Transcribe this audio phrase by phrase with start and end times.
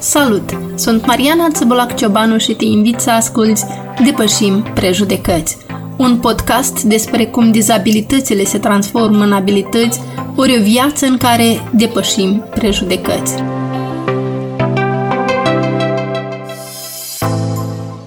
[0.00, 0.58] Salut!
[0.74, 3.64] Sunt Mariana Țăbulac Ciobanu și te invit să asculți
[4.04, 5.56] Depășim prejudecăți,
[5.96, 10.00] un podcast despre cum dizabilitățile se transformă în abilități
[10.36, 13.34] ori o viață în care depășim prejudecăți.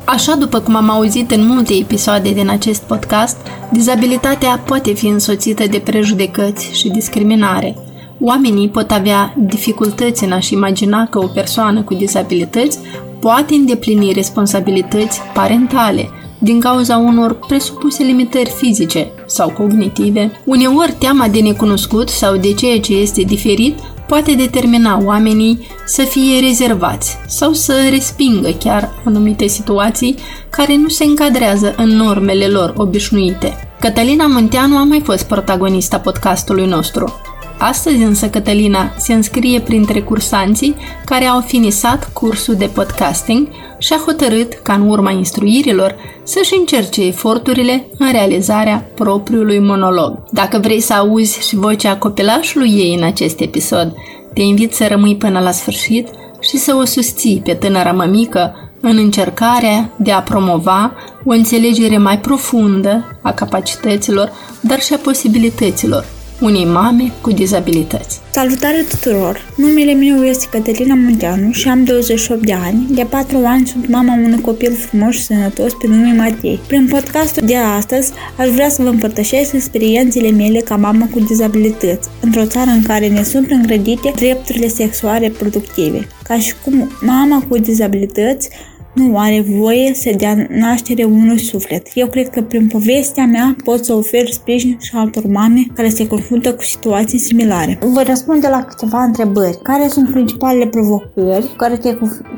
[0.05, 3.38] Așa după cum am auzit în multe episoade din acest podcast,
[3.71, 7.75] dizabilitatea poate fi însoțită de prejudecăți și discriminare–
[8.20, 12.80] Oamenii pot avea dificultăți în a-și imagina că o persoană cu dizabilități
[13.20, 20.31] poate îndeplini responsabilități parentale din cauza unor presupuse limitări fizice sau cognitive.
[20.44, 26.40] Uneori, teama de necunoscut sau de ceea ce este diferit poate determina oamenii să fie
[26.40, 30.16] rezervați sau să respingă chiar anumite situații
[30.49, 33.54] care nu se încadrează în normele lor obișnuite.
[33.80, 37.21] Cătălina Munteanu a mai fost protagonista podcastului nostru.
[37.57, 40.75] Astăzi însă Cătălina se înscrie printre cursanții
[41.05, 47.05] care au finisat cursul de podcasting și a hotărât ca în urma instruirilor să-și încerce
[47.05, 50.23] eforturile în realizarea propriului monolog.
[50.32, 53.93] Dacă vrei să auzi și vocea copilașului ei în acest episod,
[54.34, 56.07] te invit să rămâi până la sfârșit
[56.40, 60.93] și să o susții pe tânăra mămică în încercarea de a promova
[61.26, 64.31] o înțelegere mai profundă a capacităților,
[64.62, 66.06] dar și a posibilităților
[66.41, 68.22] unei mame cu dizabilități.
[68.31, 69.53] Salutare tuturor!
[69.56, 72.85] Numele meu este Cătălina Munteanu și am 28 de ani.
[72.89, 76.59] De 4 ani sunt mama unui copil frumos și sănătos pe nume Matei.
[76.67, 82.09] Prin podcastul de astăzi aș vrea să vă împărtășesc experiențele mele ca mamă cu dizabilități,
[82.22, 86.07] într-o țară în care ne sunt îngrădite drepturile sexuale productive.
[86.23, 88.50] Ca și cum mama cu dizabilități
[88.94, 91.88] nu are voie să dea naștere unui suflet.
[91.94, 96.08] Eu cred că prin povestea mea pot să ofer sprijin și altor mame care se
[96.08, 97.80] confruntă cu situații similare.
[97.81, 99.59] Voi răspunde la câteva întrebări.
[99.63, 101.97] Care sunt principalele provocări cu care te-ai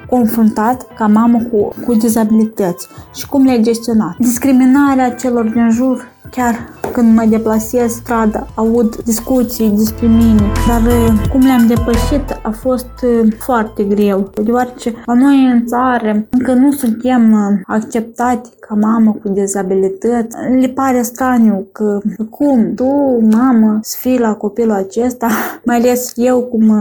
[0.09, 4.15] confruntat ca mamă cu, cu dizabilități și cum le-ai gestionat?
[4.17, 11.29] Discriminarea celor din jur chiar când mă deplasez strada, aud discuții despre mine, dar uh,
[11.31, 16.71] cum le-am depășit a fost uh, foarte greu, deoarece la noi în țară încă nu
[16.71, 20.37] suntem uh, acceptati ca mamă cu dezabilități.
[20.59, 21.99] Le pare straniu că
[22.29, 25.27] cum tu, mamă, să fii la copilul acesta,
[25.65, 26.73] mai ales eu cum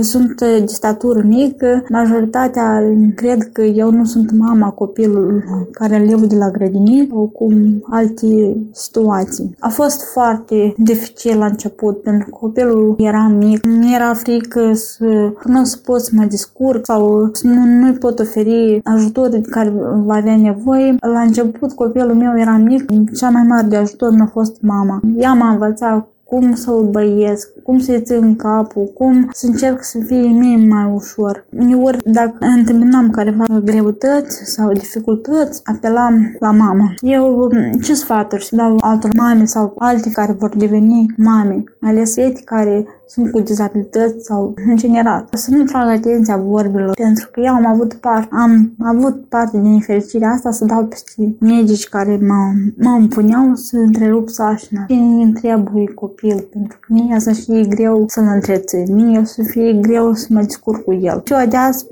[0.00, 2.82] sunt de statură mică, majoritatea
[3.14, 8.56] cred că eu nu sunt mama copilului care îl de la grădiniță sau cum alte
[9.00, 9.56] situații.
[9.58, 15.32] A fost foarte dificil la început pentru că copilul era mic, mi era frică să
[15.44, 19.72] nu să pot să mă descurc sau să nu, nu-i pot oferi ajutor de care
[20.04, 20.96] va avea nevoie.
[21.00, 22.84] La început copilul meu era mic,
[23.16, 25.00] cea mai mare de ajutor mi-a fost mama.
[25.16, 30.28] Ea m-a învățat cum să-l băiesc, cum să-i țin capul, cum să încerc să fie
[30.28, 31.46] mie mai ușor.
[31.58, 36.94] Uneori, dacă întâmpinam careva greutăți sau dificultăți, apelam la mama.
[37.00, 37.50] Eu
[37.82, 42.40] ce sfaturi să dau altor mame sau alte care vor deveni mame, mai ales fete
[42.44, 45.28] care sunt cu dizabilități sau în general.
[45.32, 49.72] Să nu trag atenția vorbilor, pentru că eu am avut parte, am avut parte din
[49.72, 54.84] nefericirea asta să dau peste medici care mă, mă împuneau să întrerup sașina.
[54.88, 59.72] Cine îmi trebuie copil, pentru că mie să fie greu să-l întrețin, mie să fie
[59.72, 61.22] greu să mă descurc cu el.
[61.24, 61.86] Și de azi,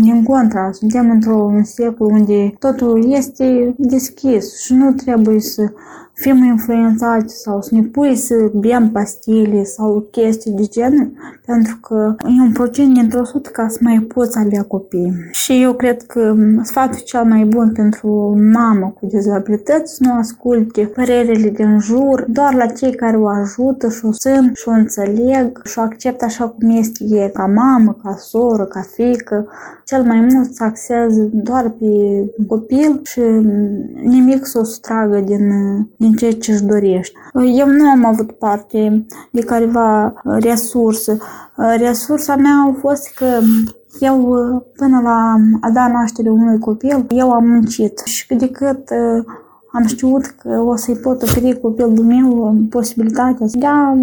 [0.00, 5.72] din contra, suntem într-un secol unde totul este deschis și nu trebuie să
[6.20, 11.12] fim influențați sau să ne pui să bem pastile sau chestii de genul,
[11.46, 15.12] pentru că e un procent dintr-o sută ca să mai poți avea copii.
[15.30, 20.82] Și eu cred că sfatul cel mai bun pentru o mamă cu dizabilități nu asculte
[20.94, 25.60] părerile din jur, doar la cei care o ajută și o sunt și o înțeleg
[25.64, 29.48] și o acceptă așa cum este e, ca mamă, ca soră, ca fică.
[29.84, 31.86] Cel mai mult să axează doar pe
[32.46, 33.20] copil și
[34.02, 35.48] nimic să o sustragă din,
[35.96, 37.14] din din ceea ce își dorești.
[37.54, 41.18] Eu nu am avut parte de careva resursă.
[41.76, 43.26] Resursa mea a fost că
[44.00, 44.16] eu,
[44.76, 48.88] până la a da naștere unui copil, eu am muncit și cât de cât
[49.72, 53.96] am știut că o să-i pot oferi copilul meu posibilitatea să dea,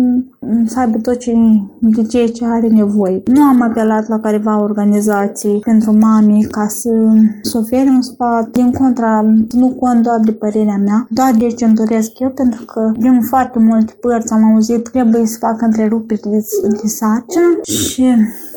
[0.66, 1.34] să aibă tot ce,
[1.80, 3.22] de ceea ce are nevoie.
[3.25, 6.90] Nu am apelat la careva organizații pentru mame ca să,
[7.42, 8.50] să ofere un sfat.
[8.50, 12.66] Din contra, nu cont doar de părerea mea, doar de ce îmi doresc eu, pentru
[12.66, 16.46] că din foarte multe părți am auzit trebuie să fac întreruperi de,
[16.81, 18.06] de sarcină și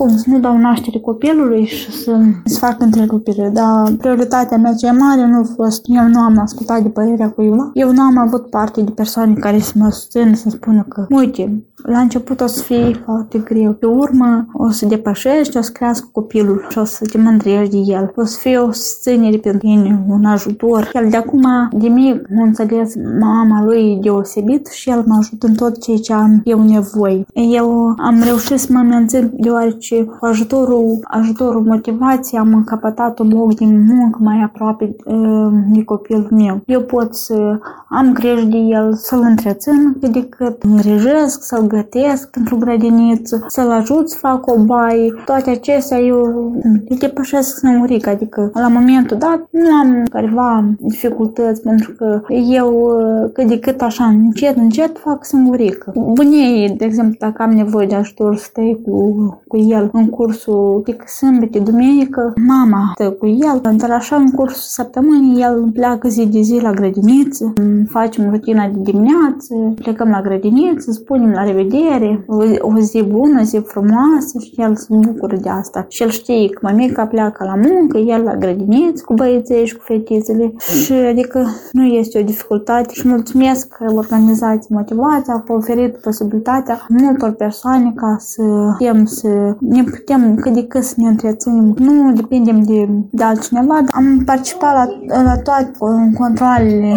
[0.00, 4.92] cum, să nu dau naștere copilului și să, să fac întrerupere, dar prioritatea mea cea
[4.92, 8.50] mare nu a fost, eu nu am ascultat de părerea cuiva, eu nu am avut
[8.50, 12.62] parte de persoane care să mă susțină, să spună că, uite, la început o să
[12.62, 13.72] fie foarte greu.
[13.72, 17.92] Pe urmă o să depășești, o să crească copilul și o să te mândrești de
[17.92, 18.12] el.
[18.16, 20.90] O să fie o susținere pentru tine, un ajutor.
[20.94, 25.54] El de acum, de mic, m-a înțeles mama lui deosebit și el mă ajută în
[25.54, 27.24] tot ceea ce am eu nevoie.
[27.32, 33.54] Eu am reușit să mă mențin deoarece cu ajutorul, ajutorul motivației am încăpătat un loc
[33.54, 36.60] de muncă mai aproape uh, de copilul meu.
[36.66, 37.58] Eu pot să
[37.88, 43.70] am grijă de el, să-l întrețin cât de cât îngrijesc, să-l gătesc pentru grădiniță, să-l
[43.70, 45.14] ajut să fac o baie.
[45.24, 46.52] Toate acestea eu
[46.88, 52.20] le depășesc singuric, adică la momentul dat nu am careva dificultăți pentru că
[52.50, 52.90] eu
[53.32, 55.84] cât de cât așa încet, încet fac singuric.
[55.94, 59.14] Bunei, de exemplu, dacă am nevoie de ajutor, stai cu,
[59.46, 64.60] cu el în cursul de sâmbete, duminică, mama stă cu el, dar așa în cursul
[64.60, 67.52] săptămânii el pleacă zi de zi la grădiniță,
[67.88, 73.56] facem rutina de dimineață, plecăm la grădiniță, spunem la revedere, o, o zi bună, zi
[73.56, 75.86] frumoasă și el se bucură de asta.
[75.88, 79.82] Și el știe că mamica pleacă la muncă, el la grădiniță cu băieții și cu
[79.84, 80.52] fetițele
[80.84, 87.30] și adică nu este o dificultate și mulțumesc organizației Motivația că a oferit posibilitatea multor
[87.30, 88.42] persoane ca să
[88.78, 91.74] putem să ne putem cât de cât să ne întreținem.
[91.78, 93.78] Nu depindem de, de altcineva.
[93.90, 95.70] Am participat la, la toate
[96.18, 96.94] controlele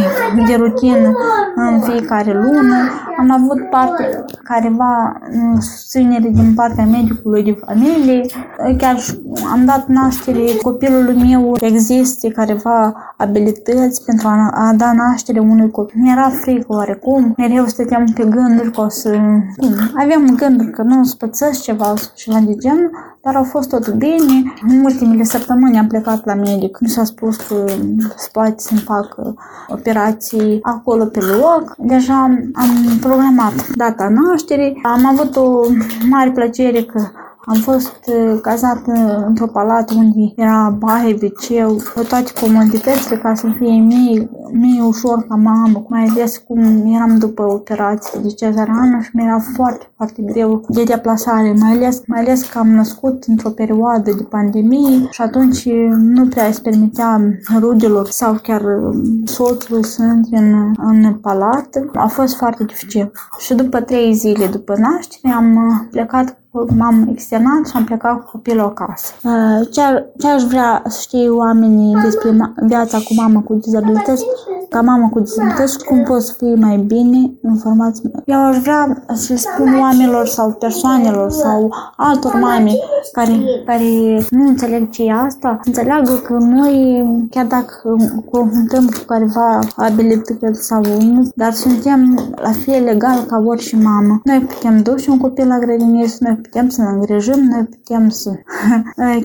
[0.48, 1.14] de rutină
[1.56, 2.76] în fiecare lună.
[3.18, 5.22] Am avut parte careva
[5.60, 8.26] susținere din partea medicului de familie.
[8.78, 8.98] Chiar
[9.52, 11.56] am dat naștere copilului meu.
[11.60, 16.02] Există careva abilități pentru a, a da naștere unui copil.
[16.02, 17.34] Mi-era frică oarecum.
[17.38, 19.10] Mereu stăteam pe gânduri că o să...
[19.58, 19.74] Cum?
[19.96, 22.92] Aveam gânduri că nu spățesc ceva și ceva de genul,
[23.22, 24.54] dar au fost tot bine.
[24.70, 26.78] În ultimele săptămâni am plecat la medic.
[26.80, 27.66] Nu s-a spus că
[28.16, 29.16] se poate să-mi fac
[29.68, 31.76] operații acolo pe loc.
[31.78, 32.22] Deja
[32.54, 34.80] am programat data nașterii.
[34.84, 35.62] Am avut o
[36.10, 37.02] mare plăcere că
[37.46, 38.82] am fost uh, cazat
[39.28, 45.36] într-o palată unde era baie, wc toate comoditățile ca să fie mie, mie ușor ca
[45.36, 46.60] mamă, mai ales cum
[46.96, 52.20] eram după operație de cezariană și mi-era foarte, foarte greu de deplasare, mai ales, mai
[52.20, 57.22] ales că am născut într-o perioadă de pandemie și atunci nu prea îți permitea
[57.60, 58.62] rudelor sau chiar
[59.26, 61.90] soțului să intre în, în palată.
[61.94, 63.12] A fost foarte dificil.
[63.40, 66.43] Și după trei zile după naștere am plecat
[66.78, 69.14] m-am externat și am plecat cu copilul acasă.
[69.24, 69.82] Uh, ce,
[70.18, 74.26] ce aș vrea să știe oamenii despre viața cu mamă cu dizabilități,
[74.70, 78.02] ca mamă cu dizabilități, cum pot să fie mai bine informați.
[78.26, 82.72] Eu aș vrea să spun oamenilor sau persoanelor sau altor mame
[83.12, 83.32] care,
[83.66, 83.84] care
[84.30, 87.96] nu înțeleg ce e asta, înțeleagă că noi, chiar dacă
[88.32, 94.22] confruntăm cu careva abilități sau nu, dar suntem la fel legal ca orice mamă.
[94.24, 98.30] Noi putem duce un copil la grădiniță, noi putem să ne îngrijim, noi putem să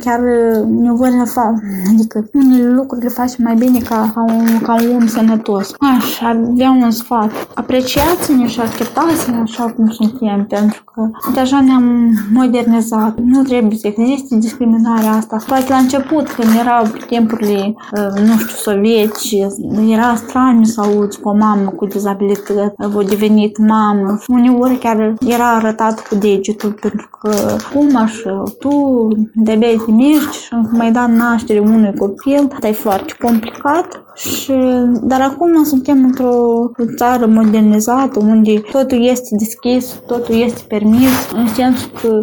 [0.00, 0.20] chiar
[0.68, 1.54] ne vor fa,
[1.92, 5.74] adică unele lucruri le facem mai bine ca, ca, un, ca un om sănătos.
[5.78, 7.30] Aș avea un sfat.
[7.54, 13.18] Apreciați-ne și acceptați-ne așa cum suntem, pentru că deja ne-am modernizat.
[13.18, 15.36] Nu trebuie să existe discriminarea asta.
[15.46, 17.74] Poate la început, când erau timpurile,
[18.26, 19.36] nu știu, sovietici,
[19.88, 24.18] era straniu să auzi cu o mamă cu dizabilități, a devenit mamă.
[24.28, 30.54] Uneori chiar era arătat cu degetul pentru că cum așa, tu de-abia te miști și
[30.70, 34.52] mai da naștere unui copil, asta e foarte complicat și,
[35.02, 41.90] dar acum suntem într-o țară modernizată unde totul este deschis, totul este permis, în sensul
[42.02, 42.20] că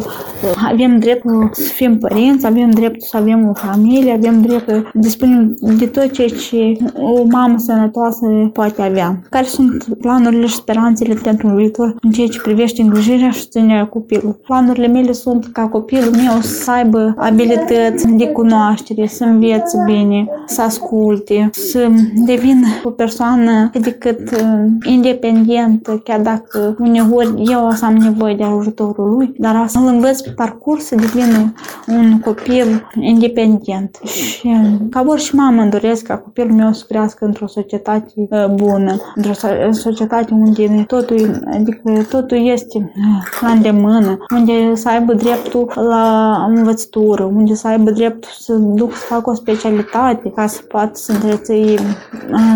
[0.70, 5.56] avem dreptul să fim părinți, avem dreptul să avem o familie, avem dreptul să dispunem
[5.78, 9.20] de tot ceea ce o mamă sănătoasă poate avea.
[9.30, 14.36] Care sunt planurile și speranțele pentru viitor în ceea ce privește îngrijirea și ținerea copilului?
[14.76, 20.62] Planurile mele sunt ca copilul meu să aibă abilități de cunoaștere, să învețe bine, să
[20.62, 21.88] asculte, să
[22.24, 27.94] devin o persoană cât de cât uh, independentă, chiar dacă uneori eu o să am
[27.94, 31.52] nevoie de ajutorul lui, dar să îl învăț pe parcurs să devină
[31.86, 33.98] un copil independent.
[34.04, 34.48] Și
[34.90, 39.32] ca orice mamă îmi doresc ca copilul meu să crească într-o societate uh, bună, într-o
[39.70, 47.24] societate unde totul, adică totul este uh, la îndemână, unde să aibă dreptul la învățătură,
[47.24, 51.78] unde să aibă dreptul să duc să facă o specialitate ca să poată să întrețăi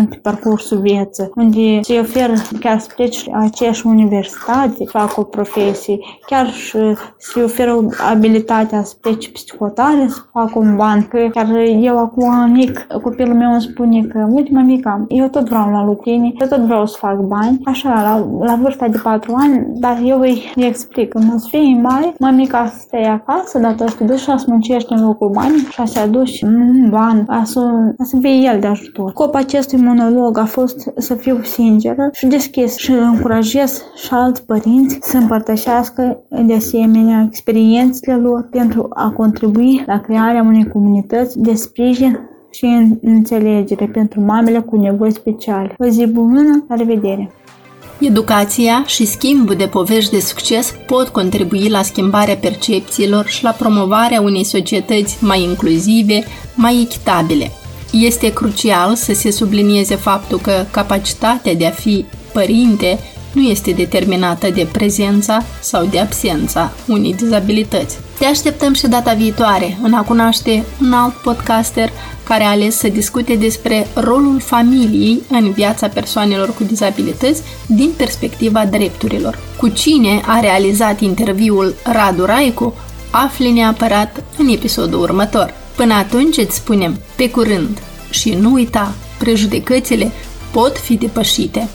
[0.09, 6.51] pe parcursul vieții, unde se oferă chiar să pleci aceeași universitate, fac o profesie, chiar
[6.51, 6.77] și
[7.17, 11.47] se oferă abilitatea să pleci psihotare, să fac un ban, că chiar
[11.81, 16.35] eu acum mic, copilul meu îmi spune că, uite mămica, eu tot vreau la lucrini,
[16.39, 20.19] eu tot vreau să fac bani, așa, la, la vârsta de 4 ani, dar eu
[20.19, 24.03] îi, îi explic, când o să fie mare, mămica să stai acasă, dar tu să
[24.03, 28.49] duci și să muncești în locul bani și să aduci un ban, să, să fie
[28.53, 29.09] el de ajutor.
[29.09, 34.97] Scopul acestui monolog a fost să fiu sinceră și deschis și încurajez și alți părinți
[35.01, 42.19] să împărtășească de asemenea experiențele lor pentru a contribui la crearea unei comunități de sprijin
[42.51, 45.75] și înțelegere pentru mamele cu nevoi speciale.
[45.77, 47.31] O zi bună, la revedere!
[48.01, 54.21] Educația și schimbul de povești de succes pot contribui la schimbarea percepțiilor și la promovarea
[54.21, 56.23] unei societăți mai inclusive,
[56.55, 57.51] mai echitabile.
[57.91, 62.99] Este crucial să se sublinieze faptul că capacitatea de a fi părinte
[63.31, 67.97] nu este determinată de prezența sau de absența unei dizabilități.
[68.17, 71.89] Te așteptăm și data viitoare în a cunoaște un alt podcaster
[72.23, 78.65] care a ales să discute despre rolul familiei în viața persoanelor cu dizabilități din perspectiva
[78.65, 79.39] drepturilor.
[79.57, 82.73] Cu cine a realizat interviul Radu Raicu,
[83.11, 85.53] afli neapărat în episodul următor.
[85.75, 90.11] Până atunci îți spunem pe curând și nu uita, prejudecățile
[90.51, 91.69] pot fi depășite.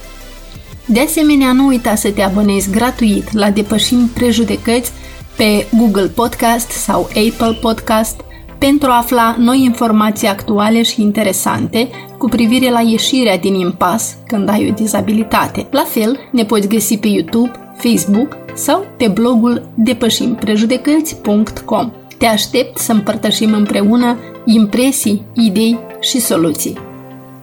[0.88, 4.93] De asemenea, nu uita să te abonezi gratuit la Depășim Prejudecăți
[5.37, 8.21] pe Google Podcast sau Apple Podcast
[8.59, 11.88] pentru a afla noi informații actuale și interesante
[12.19, 15.66] cu privire la ieșirea din impas când ai o dizabilitate.
[15.71, 21.93] La fel, ne poți găsi pe YouTube, Facebook sau pe blogul depășimprejudecăți.com.
[22.19, 26.78] Te aștept să împărtășim împreună impresii, idei și soluții.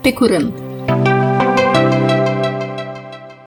[0.02, 0.73] Pe curând!